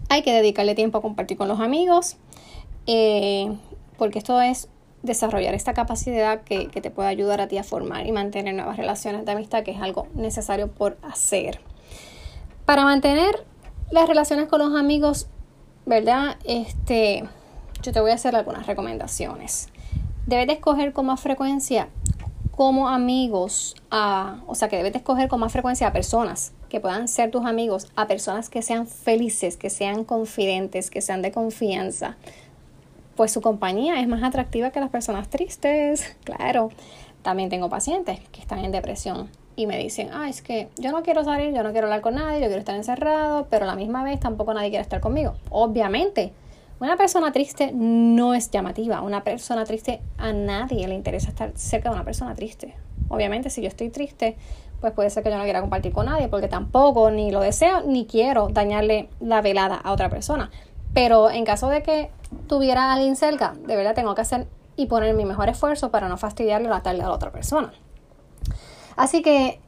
hay 0.09 0.23
que 0.23 0.33
dedicarle 0.33 0.75
tiempo 0.75 0.99
a 0.99 1.03
compartir 1.03 1.37
con 1.37 1.49
los 1.49 1.61
amigos, 1.61 2.17
eh, 2.87 3.57
porque 3.99 4.19
esto 4.19 4.41
es 4.41 4.69
desarrollar 5.03 5.55
esta 5.55 5.75
capacidad 5.75 6.43
que, 6.43 6.69
que 6.69 6.81
te 6.81 6.91
puede 6.91 7.09
ayudar 7.09 7.41
a 7.41 7.49
ti 7.49 7.59
a 7.59 7.65
formar 7.65 8.07
y 8.07 8.13
mantener 8.13 8.55
nuevas 8.55 8.77
relaciones 8.77 9.25
de 9.25 9.33
amistad, 9.33 9.65
que 9.65 9.73
es 9.73 9.81
algo 9.81 10.07
necesario 10.15 10.69
por 10.69 10.97
hacer. 11.03 11.61
Para 12.65 12.85
mantener 12.85 13.45
las 13.91 14.09
relaciones 14.09 14.49
con 14.49 14.61
los 14.61 14.75
amigos, 14.79 15.29
¿verdad? 15.87 16.37
Este, 16.45 17.25
yo 17.83 17.93
te 17.93 18.01
voy 18.01 18.13
a 18.13 18.15
hacer 18.15 18.37
algunas 18.37 18.67
recomendaciones. 18.67 19.69
Debes 20.27 20.47
de 20.47 20.53
escoger 20.55 20.93
con 20.93 21.07
más 21.07 21.21
frecuencia 21.21 21.89
como 22.53 22.89
amigos, 22.89 23.75
a, 23.91 24.41
o 24.47 24.55
sea 24.55 24.69
que 24.69 24.77
debes 24.77 24.93
de 24.93 24.99
escoger 24.99 25.29
con 25.29 25.41
más 25.41 25.53
frecuencia 25.53 25.89
a 25.89 25.93
personas 25.93 26.53
que 26.69 26.81
puedan 26.81 27.09
ser 27.09 27.31
tus 27.31 27.45
amigos, 27.45 27.91
a 27.97 28.07
personas 28.07 28.49
que 28.49 28.63
sean 28.63 28.87
felices, 28.87 29.57
que 29.57 29.69
sean 29.69 30.05
confidentes, 30.05 30.91
que 30.91 31.01
sean 31.01 31.23
de 31.23 31.33
confianza. 31.33 32.17
Pues 33.17 33.33
su 33.33 33.41
compañía 33.41 34.01
es 34.01 34.09
más 34.09 34.23
atractiva 34.23 34.71
que 34.71 34.81
las 34.81 34.91
personas 34.91 35.29
tristes, 35.29 36.17
claro. 36.25 36.71
También 37.23 37.51
tengo 37.51 37.69
pacientes 37.69 38.21
que 38.31 38.41
están 38.41 38.61
en 38.65 38.73
depresión 38.73 39.29
y 39.55 39.67
me 39.67 39.79
dicen, 39.79 40.11
ah, 40.13 40.29
es 40.29 40.43
que 40.43 40.69
yo 40.77 40.93
no 40.93 41.03
quiero 41.03 41.25
salir, 41.25 41.55
yo 41.55 41.63
no 41.63 41.73
quiero 41.73 41.87
hablar 41.87 42.01
con 42.01 42.15
nadie, 42.15 42.41
yo 42.41 42.47
quiero 42.47 42.61
estar 42.61 42.75
encerrado, 42.75 43.47
pero 43.51 43.65
a 43.65 43.69
la 43.69 43.77
misma 43.77 44.03
vez 44.03 44.19
tampoco 44.19 44.55
nadie 44.55 44.71
quiere 44.71 44.83
estar 44.83 45.01
conmigo. 45.01 45.35
Obviamente, 45.51 46.33
una 46.83 46.97
persona 46.97 47.31
triste 47.31 47.71
no 47.73 48.35
es 48.35 48.51
llamativa. 48.51 49.03
Una 49.03 49.23
persona 49.23 49.65
triste 49.65 50.03
a 50.19 50.33
nadie 50.33 50.89
le 50.89 50.97
interesa 50.97 51.29
estar 51.29 51.53
cerca 51.55 51.91
de 51.91 51.95
una 51.95 52.05
persona 52.05 52.35
triste. 52.35 52.75
Obviamente, 53.09 53.51
si 53.51 53.63
yo 53.63 53.69
estoy 53.69 53.89
triste, 53.89 54.37
pues 54.81 54.93
puede 54.93 55.09
ser 55.11 55.23
que 55.23 55.31
yo 55.31 55.39
no 55.39 55.45
quiera 55.45 55.61
compartir 55.61 55.93
con 55.93 56.07
nadie, 56.07 56.27
porque 56.27 56.49
tampoco 56.49 57.13
ni 57.13 57.31
lo 57.31 57.39
deseo 57.39 57.83
ni 57.83 58.05
quiero 58.07 58.49
dañarle 58.49 59.09
la 59.21 59.41
velada 59.43 59.77
a 59.77 59.93
otra 59.93 60.11
persona. 60.11 60.51
Pero 60.93 61.31
en 61.31 61.45
caso 61.45 61.69
de 61.69 61.85
que 61.85 62.11
tuviera 62.49 62.91
a 62.91 62.95
alguien 62.95 63.15
cerca, 63.15 63.55
de 63.65 63.77
verdad 63.77 63.95
tengo 63.95 64.17
que 64.17 64.23
hacer 64.23 64.49
y 64.75 64.87
poner 64.87 65.15
mi 65.15 65.25
mejor 65.25 65.49
esfuerzo 65.49 65.93
para 65.93 66.09
no 66.09 66.17
fastidiarle 66.17 66.69
la 66.69 66.83
tarde 66.83 67.03
a 67.03 67.07
la 67.07 67.13
otra 67.13 67.31
persona. 67.31 67.73
Así 68.97 69.23
que 69.23 69.61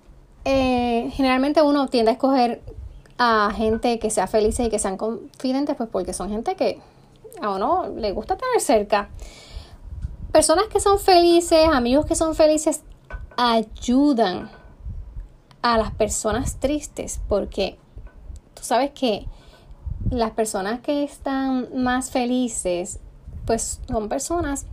eh, 0.45 1.11
generalmente 1.13 1.63
uno 1.63 1.87
tiende 1.87 2.11
a 2.11 2.15
escoger 2.15 2.61
a 3.19 3.53
gente 3.55 4.01
que 4.01 4.11
sea 4.11 4.27
feliz 4.27 4.59
y 4.59 4.69
que 4.69 4.81
sean 4.81 4.97
confidentes, 4.97 5.77
pues 5.77 5.89
porque 5.89 6.13
son 6.13 6.29
gente 6.29 6.57
que 6.57 6.81
a 7.41 7.51
uno 7.51 7.89
le 7.89 8.13
gusta 8.13 8.37
tener 8.37 8.61
cerca. 8.61 9.09
Personas 10.33 10.67
que 10.67 10.81
son 10.81 10.99
felices, 10.99 11.69
amigos 11.73 12.07
que 12.07 12.15
son 12.15 12.35
felices, 12.35 12.83
ayudan 13.37 14.51
a 15.63 15.79
las 15.79 15.93
personas 15.93 16.61
tristes 16.61 17.21
porque 17.29 17.79
tú 18.55 18.63
sabes 18.63 18.91
que 18.91 19.27
las 20.11 20.33
personas 20.33 20.81
que 20.81 21.05
están 21.05 21.69
más 21.83 22.11
felices, 22.11 23.01
pues 23.47 23.81
son 23.89 24.09
personas 24.09 24.67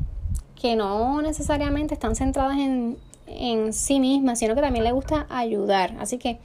que 0.59 0.75
no 0.75 1.21
necesariamente 1.21 1.93
están 1.93 2.15
centradas 2.15 2.57
en, 2.57 2.97
en 3.27 3.73
sí 3.73 3.99
mismas, 3.99 4.39
sino 4.39 4.55
que 4.55 4.61
también 4.61 4.83
les 4.83 4.93
gusta 4.93 5.25
ayudar. 5.29 5.95
Así 5.99 6.17
que 6.17 6.39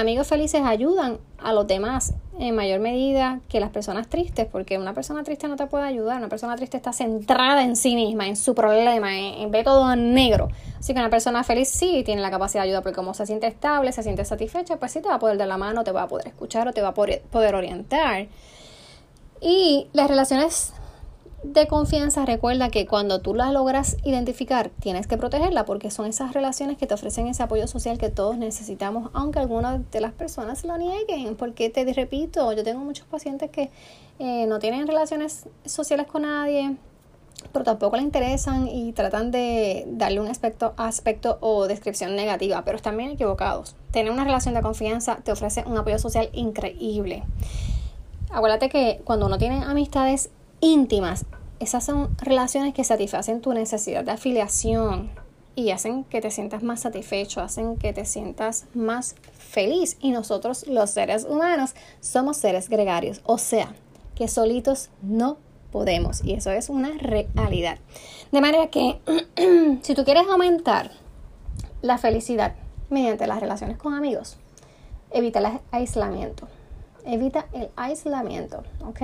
amigos 0.00 0.26
felices 0.26 0.62
ayudan 0.64 1.18
a 1.38 1.52
los 1.52 1.66
demás 1.66 2.14
en 2.38 2.54
mayor 2.54 2.80
medida 2.80 3.40
que 3.48 3.60
las 3.60 3.70
personas 3.70 4.08
tristes, 4.08 4.46
porque 4.50 4.78
una 4.78 4.92
persona 4.92 5.22
triste 5.22 5.46
no 5.46 5.56
te 5.56 5.66
puede 5.66 5.84
ayudar, 5.84 6.18
una 6.18 6.28
persona 6.28 6.56
triste 6.56 6.76
está 6.76 6.92
centrada 6.92 7.62
en 7.62 7.76
sí 7.76 7.94
misma, 7.94 8.26
en 8.26 8.36
su 8.36 8.54
problema, 8.54 9.16
en, 9.16 9.50
ve 9.50 9.62
todo 9.62 9.92
en 9.92 10.14
negro. 10.14 10.48
Así 10.78 10.94
que 10.94 11.00
una 11.00 11.10
persona 11.10 11.44
feliz 11.44 11.68
sí 11.68 12.02
tiene 12.04 12.22
la 12.22 12.30
capacidad 12.30 12.62
de 12.62 12.68
ayudar, 12.68 12.82
porque 12.82 12.96
como 12.96 13.14
se 13.14 13.26
siente 13.26 13.46
estable, 13.46 13.92
se 13.92 14.02
siente 14.02 14.24
satisfecha, 14.24 14.76
pues 14.76 14.92
sí 14.92 15.00
te 15.00 15.08
va 15.08 15.14
a 15.14 15.18
poder 15.18 15.38
dar 15.38 15.48
la 15.48 15.58
mano, 15.58 15.84
te 15.84 15.92
va 15.92 16.02
a 16.02 16.08
poder 16.08 16.28
escuchar 16.28 16.66
o 16.68 16.72
te 16.72 16.82
va 16.82 16.88
a 16.88 16.94
poder 16.94 17.54
orientar. 17.54 18.26
Y 19.40 19.88
las 19.92 20.08
relaciones 20.08 20.72
de 21.44 21.68
confianza, 21.68 22.24
recuerda 22.24 22.70
que 22.70 22.86
cuando 22.86 23.20
tú 23.20 23.34
la 23.34 23.52
logras 23.52 23.98
identificar, 24.02 24.70
tienes 24.80 25.06
que 25.06 25.18
protegerla 25.18 25.66
porque 25.66 25.90
son 25.90 26.06
esas 26.06 26.32
relaciones 26.32 26.78
que 26.78 26.86
te 26.86 26.94
ofrecen 26.94 27.26
ese 27.26 27.42
apoyo 27.42 27.68
social 27.68 27.98
que 27.98 28.08
todos 28.08 28.38
necesitamos, 28.38 29.10
aunque 29.12 29.40
algunas 29.40 29.90
de 29.90 30.00
las 30.00 30.12
personas 30.12 30.64
lo 30.64 30.78
nieguen. 30.78 31.36
Porque 31.36 31.68
te 31.68 31.84
repito, 31.92 32.50
yo 32.52 32.64
tengo 32.64 32.80
muchos 32.80 33.06
pacientes 33.06 33.50
que 33.50 33.70
eh, 34.18 34.46
no 34.46 34.58
tienen 34.58 34.86
relaciones 34.86 35.46
sociales 35.66 36.06
con 36.06 36.22
nadie, 36.22 36.76
pero 37.52 37.62
tampoco 37.62 37.96
le 37.96 38.02
interesan 38.02 38.66
y 38.66 38.92
tratan 38.92 39.30
de 39.30 39.84
darle 39.86 40.20
un 40.20 40.28
aspecto, 40.28 40.72
aspecto 40.78 41.36
o 41.42 41.66
descripción 41.66 42.16
negativa, 42.16 42.64
pero 42.64 42.76
están 42.76 42.96
bien 42.96 43.10
equivocados. 43.10 43.76
Tener 43.90 44.10
una 44.10 44.24
relación 44.24 44.54
de 44.54 44.62
confianza 44.62 45.18
te 45.22 45.30
ofrece 45.30 45.62
un 45.66 45.76
apoyo 45.76 45.98
social 45.98 46.30
increíble. 46.32 47.22
Acuérdate 48.30 48.70
que 48.70 49.02
cuando 49.04 49.26
uno 49.26 49.36
tiene 49.36 49.62
amistades 49.62 50.30
íntimas. 50.64 51.26
Esas 51.60 51.84
son 51.84 52.16
relaciones 52.18 52.74
que 52.74 52.84
satisfacen 52.84 53.40
tu 53.40 53.52
necesidad 53.52 54.04
de 54.04 54.12
afiliación 54.12 55.10
y 55.54 55.70
hacen 55.70 56.04
que 56.04 56.20
te 56.20 56.30
sientas 56.30 56.62
más 56.62 56.80
satisfecho, 56.80 57.40
hacen 57.40 57.76
que 57.76 57.92
te 57.92 58.04
sientas 58.04 58.66
más 58.74 59.14
feliz. 59.32 59.96
Y 60.00 60.10
nosotros 60.10 60.66
los 60.66 60.90
seres 60.90 61.24
humanos 61.24 61.74
somos 62.00 62.38
seres 62.38 62.68
gregarios, 62.68 63.20
o 63.24 63.38
sea, 63.38 63.74
que 64.14 64.26
solitos 64.26 64.90
no 65.02 65.38
podemos. 65.70 66.24
Y 66.24 66.32
eso 66.32 66.50
es 66.50 66.68
una 66.68 66.90
realidad. 66.98 67.78
De 68.32 68.40
manera 68.40 68.68
que 68.68 69.00
si 69.82 69.94
tú 69.94 70.04
quieres 70.04 70.26
aumentar 70.28 70.90
la 71.82 71.98
felicidad 71.98 72.54
mediante 72.90 73.26
las 73.26 73.40
relaciones 73.40 73.76
con 73.76 73.94
amigos, 73.94 74.38
evita 75.10 75.38
el 75.40 75.60
aislamiento. 75.70 76.48
Evita 77.06 77.46
el 77.52 77.68
aislamiento, 77.76 78.62
¿ok? 78.80 79.02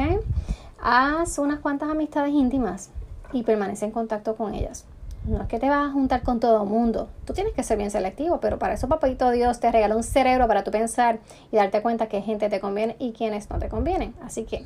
Haz 0.83 1.39
unas 1.39 1.61
cuantas 1.61 1.91
amistades 1.91 2.33
íntimas 2.33 2.91
y 3.33 3.43
permanece 3.43 3.85
en 3.85 3.91
contacto 3.91 4.37
con 4.37 4.55
ellas. 4.55 4.87
No 5.25 5.43
es 5.43 5.49
que 5.49 5.59
te 5.59 5.69
vas 5.69 5.91
a 5.91 5.93
juntar 5.93 6.23
con 6.23 6.41
todo 6.41 6.63
el 6.63 6.69
mundo. 6.69 7.11
Tú 7.27 7.35
tienes 7.35 7.53
que 7.53 7.63
ser 7.63 7.77
bien 7.77 7.91
selectivo, 7.91 8.41
pero 8.41 8.59
para 8.59 8.75
eso 8.75 8.89
papito 8.89 9.31
Dios 9.31 9.61
te 9.61 9.71
regaló 9.71 9.97
un 9.99 10.03
cerebro 10.03 10.49
para 10.49 10.65
tú 10.65 10.71
pensar 10.71 11.19
y 11.53 11.57
darte 11.57 11.83
cuenta 11.83 12.09
qué 12.09 12.23
gente 12.23 12.49
te 12.49 12.61
conviene 12.61 12.97
y 12.99 13.13
quiénes 13.13 13.51
no 13.51 13.59
te 13.59 13.69
convienen. 13.69 14.15
Así 14.23 14.45
que 14.45 14.65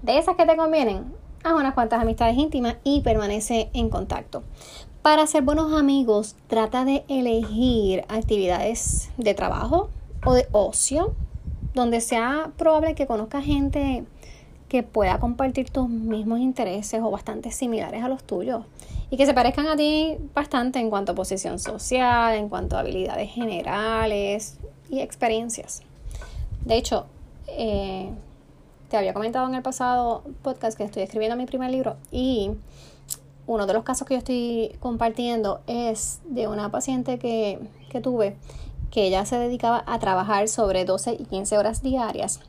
de 0.00 0.18
esas 0.18 0.36
que 0.36 0.46
te 0.46 0.56
convienen, 0.56 1.12
haz 1.44 1.52
unas 1.52 1.74
cuantas 1.74 2.00
amistades 2.00 2.38
íntimas 2.38 2.76
y 2.84 3.02
permanece 3.02 3.68
en 3.74 3.90
contacto. 3.90 4.42
Para 5.02 5.26
ser 5.26 5.42
buenos 5.42 5.74
amigos, 5.74 6.36
trata 6.46 6.86
de 6.86 7.04
elegir 7.08 8.04
actividades 8.08 9.10
de 9.18 9.34
trabajo 9.34 9.90
o 10.24 10.32
de 10.32 10.48
ocio, 10.52 11.12
donde 11.74 12.00
sea 12.00 12.52
probable 12.56 12.94
que 12.94 13.06
conozcas 13.06 13.44
gente 13.44 14.04
que 14.72 14.82
pueda 14.82 15.20
compartir 15.20 15.68
tus 15.68 15.86
mismos 15.86 16.40
intereses 16.40 16.98
o 17.02 17.10
bastante 17.10 17.50
similares 17.50 18.02
a 18.02 18.08
los 18.08 18.24
tuyos 18.24 18.64
y 19.10 19.18
que 19.18 19.26
se 19.26 19.34
parezcan 19.34 19.66
a 19.66 19.76
ti 19.76 20.16
bastante 20.32 20.78
en 20.78 20.88
cuanto 20.88 21.12
a 21.12 21.14
posición 21.14 21.58
social, 21.58 22.34
en 22.36 22.48
cuanto 22.48 22.78
a 22.78 22.80
habilidades 22.80 23.30
generales 23.30 24.56
y 24.88 25.00
experiencias. 25.00 25.82
De 26.64 26.76
hecho, 26.76 27.04
eh, 27.48 28.08
te 28.88 28.96
había 28.96 29.12
comentado 29.12 29.46
en 29.46 29.56
el 29.56 29.60
pasado 29.60 30.22
podcast 30.40 30.78
que 30.78 30.84
estoy 30.84 31.02
escribiendo 31.02 31.36
mi 31.36 31.44
primer 31.44 31.70
libro 31.70 31.96
y 32.10 32.52
uno 33.46 33.66
de 33.66 33.74
los 33.74 33.84
casos 33.84 34.08
que 34.08 34.14
yo 34.14 34.18
estoy 34.18 34.74
compartiendo 34.80 35.60
es 35.66 36.22
de 36.24 36.48
una 36.48 36.70
paciente 36.70 37.18
que, 37.18 37.58
que 37.90 38.00
tuve 38.00 38.36
que 38.90 39.04
ella 39.04 39.26
se 39.26 39.36
dedicaba 39.36 39.84
a 39.86 39.98
trabajar 39.98 40.48
sobre 40.48 40.86
12 40.86 41.12
y 41.12 41.24
15 41.26 41.58
horas 41.58 41.82
diarias 41.82 42.40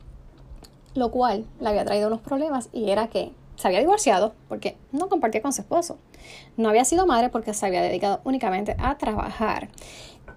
lo 0.94 1.10
cual 1.10 1.44
le 1.60 1.68
había 1.68 1.84
traído 1.84 2.08
unos 2.08 2.20
problemas 2.20 2.68
y 2.72 2.90
era 2.90 3.08
que 3.08 3.32
se 3.56 3.68
había 3.68 3.80
divorciado 3.80 4.34
porque 4.48 4.76
no 4.92 5.08
compartía 5.08 5.42
con 5.42 5.52
su 5.52 5.62
esposo. 5.62 5.98
No 6.56 6.68
había 6.68 6.84
sido 6.84 7.06
madre 7.06 7.28
porque 7.28 7.54
se 7.54 7.66
había 7.66 7.82
dedicado 7.82 8.20
únicamente 8.24 8.76
a 8.78 8.96
trabajar. 8.98 9.68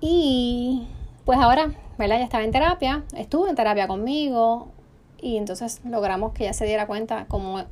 Y 0.01 0.87
pues 1.25 1.39
ahora, 1.39 1.73
¿verdad? 1.97 2.19
Ya 2.19 2.23
estaba 2.23 2.43
en 2.43 2.51
terapia, 2.51 3.03
estuvo 3.15 3.47
en 3.47 3.55
terapia 3.55 3.87
conmigo 3.87 4.69
y 5.19 5.37
entonces 5.37 5.81
logramos 5.83 6.33
que 6.33 6.43
ella 6.43 6.53
se 6.53 6.65
diera 6.65 6.87
cuenta 6.87 7.25
cómo 7.27 7.63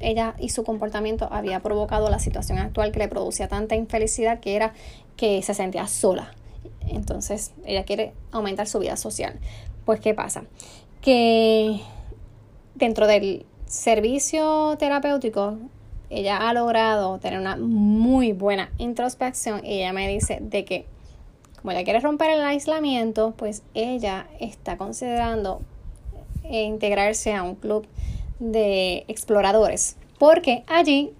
ella 0.00 0.34
y 0.38 0.50
su 0.50 0.64
comportamiento 0.64 1.28
había 1.30 1.60
provocado 1.60 2.10
la 2.10 2.18
situación 2.18 2.58
actual 2.58 2.92
que 2.92 2.98
le 2.98 3.08
producía 3.08 3.48
tanta 3.48 3.74
infelicidad 3.74 4.40
que 4.40 4.56
era 4.56 4.74
que 5.16 5.42
se 5.42 5.54
sentía 5.54 5.86
sola. 5.86 6.32
Entonces 6.86 7.52
ella 7.64 7.84
quiere 7.84 8.12
aumentar 8.32 8.66
su 8.66 8.78
vida 8.78 8.96
social. 8.96 9.38
Pues 9.86 10.00
¿qué 10.00 10.14
pasa? 10.14 10.44
Que 11.00 11.80
dentro 12.82 13.06
del 13.06 13.46
servicio 13.66 14.76
terapéutico, 14.76 15.56
ella 16.10 16.48
ha 16.48 16.52
logrado 16.52 17.20
tener 17.20 17.38
una 17.38 17.56
muy 17.56 18.32
buena 18.32 18.72
introspección 18.76 19.64
y 19.64 19.74
ella 19.74 19.92
me 19.92 20.08
dice 20.08 20.38
de 20.40 20.64
que 20.64 20.84
como 21.60 21.70
ella 21.70 21.84
quiere 21.84 22.00
romper 22.00 22.30
el 22.30 22.40
aislamiento, 22.40 23.34
pues 23.36 23.62
ella 23.74 24.26
está 24.40 24.76
considerando 24.76 25.60
integrarse 26.50 27.32
a 27.32 27.44
un 27.44 27.54
club 27.54 27.86
de 28.40 29.04
exploradores, 29.06 29.96
porque 30.18 30.64
allí 30.66 31.12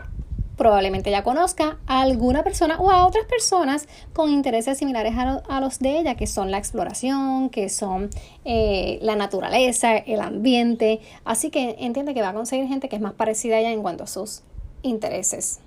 probablemente 0.57 1.11
ya 1.11 1.23
conozca 1.23 1.79
a 1.87 2.03
alguna 2.03 2.45
persona 2.45 2.79
o 2.79 2.91
a 2.91 3.07
otras 3.07 3.25
personas 3.27 3.89
con 4.13 4.31
intereses 4.31 4.79
similares 4.79 5.15
a, 5.17 5.61
los 5.61 5.79
de 5.79 5.99
ella, 5.99 6.15
que 6.15 6.27
son 6.27 6.51
la 6.51 6.59
exploración, 6.59 7.49
que 7.51 7.69
son 7.69 8.11
eh, 8.45 8.99
la 9.03 9.17
naturaleza, 9.17 9.97
el 9.97 10.21
ambiente. 10.21 11.01
Así 11.25 11.51
que 11.51 11.77
entiende 11.79 12.15
que 12.15 12.23
va 12.23 12.31
a 12.31 12.35
conseguir 12.35 12.69
gente 12.69 12.89
que 12.89 12.97
es 12.97 13.03
más 13.03 13.15
parecida 13.15 13.57
a 13.57 13.61
ella 13.61 13.71
en 13.71 13.83
cuanto 13.83 14.05
a 14.05 14.07
sus 14.07 14.43
intereses. 14.83 15.61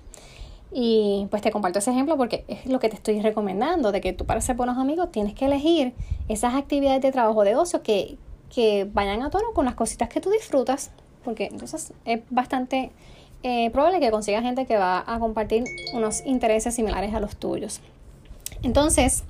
Y 0.72 1.26
pues 1.30 1.42
te 1.42 1.50
comparto 1.50 1.78
ese 1.78 1.90
ejemplo 1.90 2.16
porque 2.16 2.44
es 2.48 2.66
lo 2.66 2.80
que 2.80 2.88
te 2.88 2.96
estoy 2.96 3.20
recomendando, 3.20 3.92
de 3.92 4.00
que 4.00 4.12
tú 4.12 4.26
para 4.26 4.40
ser 4.40 4.56
buenos 4.56 4.78
amigos 4.78 5.10
tienes 5.10 5.34
que 5.34 5.46
elegir 5.46 5.94
esas 6.28 6.54
actividades 6.54 7.00
de 7.02 7.12
trabajo 7.12 7.44
de 7.44 7.56
ocio 7.56 7.82
que, 7.82 8.18
que 8.54 8.88
vayan 8.92 9.22
a 9.22 9.30
tono 9.30 9.52
con 9.54 9.64
las 9.64 9.74
cositas 9.74 10.08
que 10.08 10.20
tú 10.20 10.30
disfrutas, 10.30 10.90
porque 11.24 11.46
entonces 11.46 11.92
es 12.04 12.20
bastante 12.30 12.90
eh, 13.42 13.70
probable 13.70 14.00
que 14.00 14.10
consigas 14.10 14.42
gente 14.42 14.66
que 14.66 14.76
va 14.76 15.04
a 15.06 15.18
compartir 15.18 15.64
unos 15.92 16.24
intereses 16.26 16.74
similares 16.74 17.14
a 17.14 17.20
los 17.20 17.36
tuyos. 17.36 17.80
Entonces, 18.62 19.24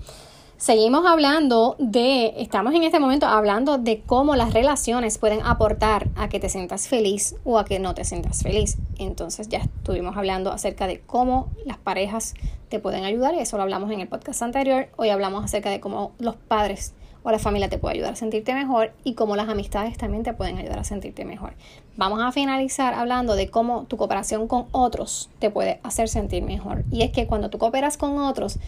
seguimos 0.57 1.05
hablando 1.07 1.77
de, 1.79 2.35
estamos 2.39 2.75
en 2.75 2.83
este 2.85 2.99
momento 2.99 3.27
hablando 3.27 3.79
de 3.79 4.01
cómo 4.01 4.37
las 4.37 4.55
relaciones 4.55 5.19
pueden 5.19 5.43
aportar 5.43 6.09
a 6.17 6.29
que 6.29 6.41
te 6.41 6.49
sientas 6.49 6.89
feliz 6.89 7.37
o 7.45 7.59
a 7.59 7.65
que 7.65 7.79
no 7.79 7.95
te 7.95 8.05
sientas 8.05 8.43
feliz. 8.43 8.79
Entonces 8.99 9.49
ya 9.49 9.59
estuvimos 9.59 10.17
hablando 10.17 10.53
acerca 10.53 10.87
de 10.87 11.01
cómo 11.01 11.49
las 11.65 11.79
parejas 11.79 12.35
te 12.69 12.79
pueden 12.79 13.05
ayudar 13.05 13.35
y 13.35 13.41
eso 13.41 13.57
lo 13.57 13.63
hablamos 13.63 13.91
en 13.91 14.01
el 14.01 14.09
podcast 14.09 14.43
anterior. 14.43 14.89
Hoy 14.97 15.11
hablamos 15.11 15.45
acerca 15.45 15.71
de 15.71 15.81
cómo 15.81 16.13
los 16.19 16.37
padres 16.37 16.95
o 17.27 17.33
la 17.33 17.41
familia 17.41 17.69
te 17.69 17.77
puede 17.77 17.97
ayudar 17.97 18.13
a 18.13 18.17
sentirte 18.17 18.55
mejor 18.55 18.93
y 19.03 19.15
cómo 19.15 19.35
las 19.35 19.49
amistades 19.49 19.99
también 19.99 20.23
te 20.23 20.33
pueden 20.33 20.59
ayudar 20.59 20.79
a 20.79 20.85
sentirte 20.85 21.25
mejor. 21.25 21.55
Vamos 21.97 22.21
a 22.23 22.31
finalizar 22.31 22.95
hablando 22.95 23.35
de 23.35 23.51
cómo 23.51 23.83
tu 23.87 23.97
cooperación 23.97 24.47
con 24.47 24.67
otros 24.71 25.29
te 25.41 25.51
puede 25.51 25.81
hacer 25.83 26.09
sentir 26.09 26.45
mejor. 26.45 26.85
Y 26.93 27.03
es 27.03 27.11
que 27.11 27.27
cuando 27.27 27.51
tú 27.51 27.59
cooperas 27.59 27.97
con 27.97 28.19
otros, 28.19 28.61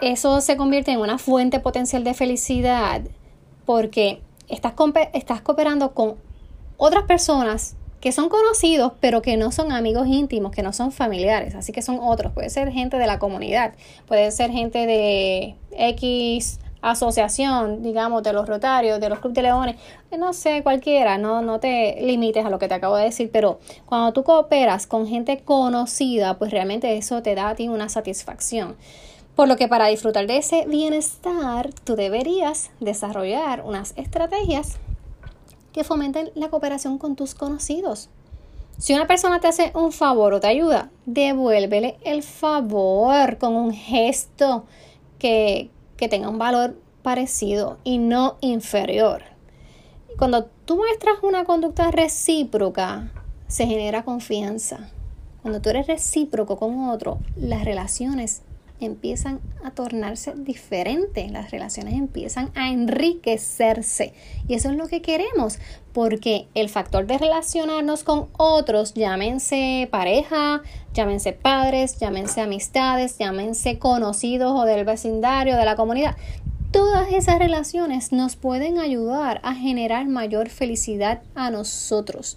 eso 0.00 0.40
se 0.40 0.56
convierte 0.56 0.92
en 0.92 1.00
una 1.00 1.18
fuente 1.18 1.58
potencial 1.58 2.04
de 2.04 2.14
felicidad 2.14 3.02
porque 3.66 4.22
estás, 4.46 4.74
estás 5.12 5.40
cooperando 5.40 5.92
con 5.92 6.14
otras 6.76 7.02
personas 7.06 7.74
que 8.00 8.12
son 8.12 8.28
conocidos, 8.28 8.92
pero 9.00 9.20
que 9.20 9.36
no 9.36 9.50
son 9.50 9.72
amigos 9.72 10.06
íntimos, 10.06 10.52
que 10.52 10.62
no 10.62 10.72
son 10.72 10.92
familiares, 10.92 11.56
así 11.56 11.72
que 11.72 11.82
son 11.82 11.98
otros. 12.00 12.32
Puede 12.34 12.50
ser 12.50 12.70
gente 12.70 12.98
de 12.98 13.08
la 13.08 13.18
comunidad, 13.18 13.74
puede 14.06 14.30
ser 14.30 14.52
gente 14.52 14.86
de 14.86 15.56
X 15.72 16.60
asociación, 16.82 17.82
digamos, 17.82 18.22
de 18.22 18.32
los 18.32 18.48
Rotarios, 18.48 19.00
de 19.00 19.08
los 19.08 19.18
Club 19.18 19.32
de 19.32 19.42
Leones, 19.42 19.76
no 20.16 20.32
sé, 20.32 20.62
cualquiera, 20.62 21.18
no, 21.18 21.42
no 21.42 21.60
te 21.60 21.98
limites 22.00 22.44
a 22.44 22.50
lo 22.50 22.58
que 22.58 22.68
te 22.68 22.74
acabo 22.74 22.96
de 22.96 23.04
decir, 23.04 23.30
pero 23.32 23.60
cuando 23.86 24.12
tú 24.12 24.24
cooperas 24.24 24.86
con 24.86 25.06
gente 25.06 25.42
conocida, 25.44 26.38
pues 26.38 26.50
realmente 26.50 26.96
eso 26.96 27.22
te 27.22 27.34
da 27.34 27.50
a 27.50 27.54
ti 27.54 27.68
una 27.68 27.88
satisfacción. 27.88 28.76
Por 29.36 29.48
lo 29.48 29.56
que 29.56 29.68
para 29.68 29.86
disfrutar 29.86 30.26
de 30.26 30.38
ese 30.38 30.66
bienestar, 30.66 31.70
tú 31.84 31.96
deberías 31.96 32.70
desarrollar 32.80 33.62
unas 33.64 33.92
estrategias 33.96 34.78
que 35.72 35.84
fomenten 35.84 36.30
la 36.34 36.50
cooperación 36.50 36.98
con 36.98 37.16
tus 37.16 37.34
conocidos. 37.34 38.10
Si 38.78 38.94
una 38.94 39.06
persona 39.06 39.40
te 39.40 39.48
hace 39.48 39.72
un 39.74 39.92
favor 39.92 40.32
o 40.32 40.40
te 40.40 40.46
ayuda, 40.46 40.90
devuélvele 41.04 41.98
el 42.02 42.22
favor 42.22 43.36
con 43.38 43.54
un 43.54 43.72
gesto 43.72 44.64
que, 45.18 45.70
que 46.00 46.08
tenga 46.08 46.30
un 46.30 46.38
valor 46.38 46.80
parecido 47.02 47.76
y 47.84 47.98
no 47.98 48.38
inferior. 48.40 49.22
Cuando 50.18 50.46
tú 50.64 50.76
muestras 50.76 51.18
una 51.22 51.44
conducta 51.44 51.90
recíproca, 51.90 53.12
se 53.48 53.66
genera 53.66 54.02
confianza. 54.02 54.90
Cuando 55.42 55.60
tú 55.60 55.68
eres 55.68 55.86
recíproco 55.86 56.56
con 56.56 56.88
otro, 56.88 57.18
las 57.36 57.66
relaciones 57.66 58.40
empiezan 58.80 59.40
a 59.64 59.70
tornarse 59.70 60.32
diferentes, 60.34 61.30
las 61.30 61.50
relaciones 61.50 61.94
empiezan 61.94 62.50
a 62.54 62.70
enriquecerse. 62.70 64.14
Y 64.48 64.54
eso 64.54 64.70
es 64.70 64.76
lo 64.76 64.88
que 64.88 65.02
queremos, 65.02 65.58
porque 65.92 66.46
el 66.54 66.68
factor 66.68 67.06
de 67.06 67.18
relacionarnos 67.18 68.04
con 68.04 68.28
otros, 68.36 68.94
llámense 68.94 69.88
pareja, 69.90 70.62
llámense 70.94 71.32
padres, 71.32 71.98
llámense 71.98 72.40
amistades, 72.40 73.18
llámense 73.18 73.78
conocidos 73.78 74.52
o 74.54 74.64
del 74.64 74.84
vecindario, 74.84 75.56
de 75.56 75.64
la 75.64 75.76
comunidad, 75.76 76.16
todas 76.70 77.12
esas 77.12 77.38
relaciones 77.38 78.12
nos 78.12 78.36
pueden 78.36 78.78
ayudar 78.78 79.40
a 79.42 79.54
generar 79.54 80.06
mayor 80.06 80.48
felicidad 80.48 81.22
a 81.34 81.50
nosotros. 81.50 82.36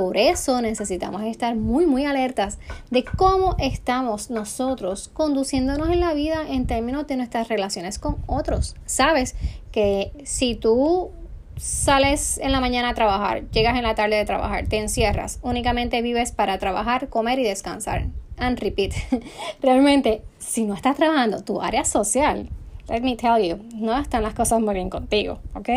Por 0.00 0.16
eso 0.16 0.62
necesitamos 0.62 1.24
estar 1.24 1.54
muy, 1.56 1.84
muy 1.84 2.06
alertas 2.06 2.56
de 2.88 3.04
cómo 3.04 3.54
estamos 3.58 4.30
nosotros 4.30 5.10
conduciéndonos 5.12 5.90
en 5.90 6.00
la 6.00 6.14
vida 6.14 6.42
en 6.48 6.66
términos 6.66 7.06
de 7.06 7.18
nuestras 7.18 7.48
relaciones 7.48 7.98
con 7.98 8.16
otros. 8.26 8.76
Sabes 8.86 9.36
que 9.72 10.10
si 10.24 10.54
tú 10.54 11.10
sales 11.58 12.38
en 12.38 12.50
la 12.50 12.60
mañana 12.60 12.88
a 12.88 12.94
trabajar, 12.94 13.50
llegas 13.50 13.76
en 13.76 13.82
la 13.82 13.94
tarde 13.94 14.16
de 14.16 14.24
trabajar, 14.24 14.66
te 14.68 14.78
encierras, 14.78 15.38
únicamente 15.42 16.00
vives 16.00 16.32
para 16.32 16.56
trabajar, 16.56 17.10
comer 17.10 17.38
y 17.38 17.44
descansar. 17.44 18.06
And 18.38 18.58
repeat. 18.58 18.92
Realmente, 19.60 20.22
si 20.38 20.64
no 20.64 20.72
estás 20.72 20.96
trabajando 20.96 21.44
tu 21.44 21.60
área 21.60 21.84
social, 21.84 22.48
let 22.90 23.02
me 23.02 23.16
tell 23.16 23.40
you, 23.40 23.58
no 23.74 23.96
están 23.96 24.22
las 24.22 24.34
cosas 24.34 24.60
muy 24.60 24.74
bien 24.74 24.90
contigo, 24.90 25.38
¿ok? 25.54 25.68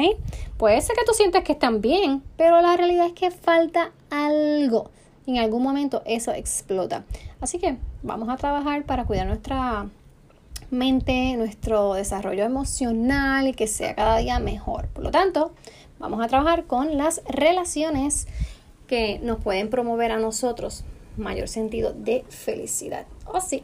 Puede 0.58 0.82
ser 0.82 0.96
que 0.96 1.06
tú 1.06 1.14
sientes 1.14 1.44
que 1.44 1.52
están 1.52 1.80
bien, 1.80 2.24
pero 2.38 2.60
la 2.62 2.76
realidad 2.76 3.06
es 3.06 3.14
que 3.14 3.30
falta 3.30 3.92
algo. 4.14 4.92
En 5.26 5.38
algún 5.38 5.64
momento 5.64 6.02
eso 6.06 6.32
explota. 6.32 7.04
Así 7.42 7.60
que 7.60 7.78
vamos 8.02 8.30
a 8.30 8.38
trabajar 8.38 8.84
para 8.84 9.06
cuidar 9.06 9.28
nuestra 9.28 9.88
mente, 10.70 11.36
nuestro 11.38 11.94
desarrollo 11.94 12.44
emocional 12.44 13.48
y 13.48 13.54
que 13.54 13.68
sea 13.68 13.96
cada 13.96 14.18
día 14.18 14.40
mejor. 14.40 14.88
Por 14.88 15.04
lo 15.04 15.12
tanto, 15.12 15.54
vamos 16.00 16.24
a 16.24 16.28
trabajar 16.28 16.66
con 16.66 16.98
las 16.98 17.22
relaciones 17.26 18.28
que 18.88 19.20
nos 19.20 19.40
pueden 19.40 19.70
promover 19.70 20.12
a 20.12 20.20
nosotros 20.20 20.84
mayor 21.18 21.48
sentido 21.48 21.94
de 21.94 22.26
felicidad. 22.30 23.06
O 23.26 23.38
oh, 23.38 23.42
sí, 23.42 23.64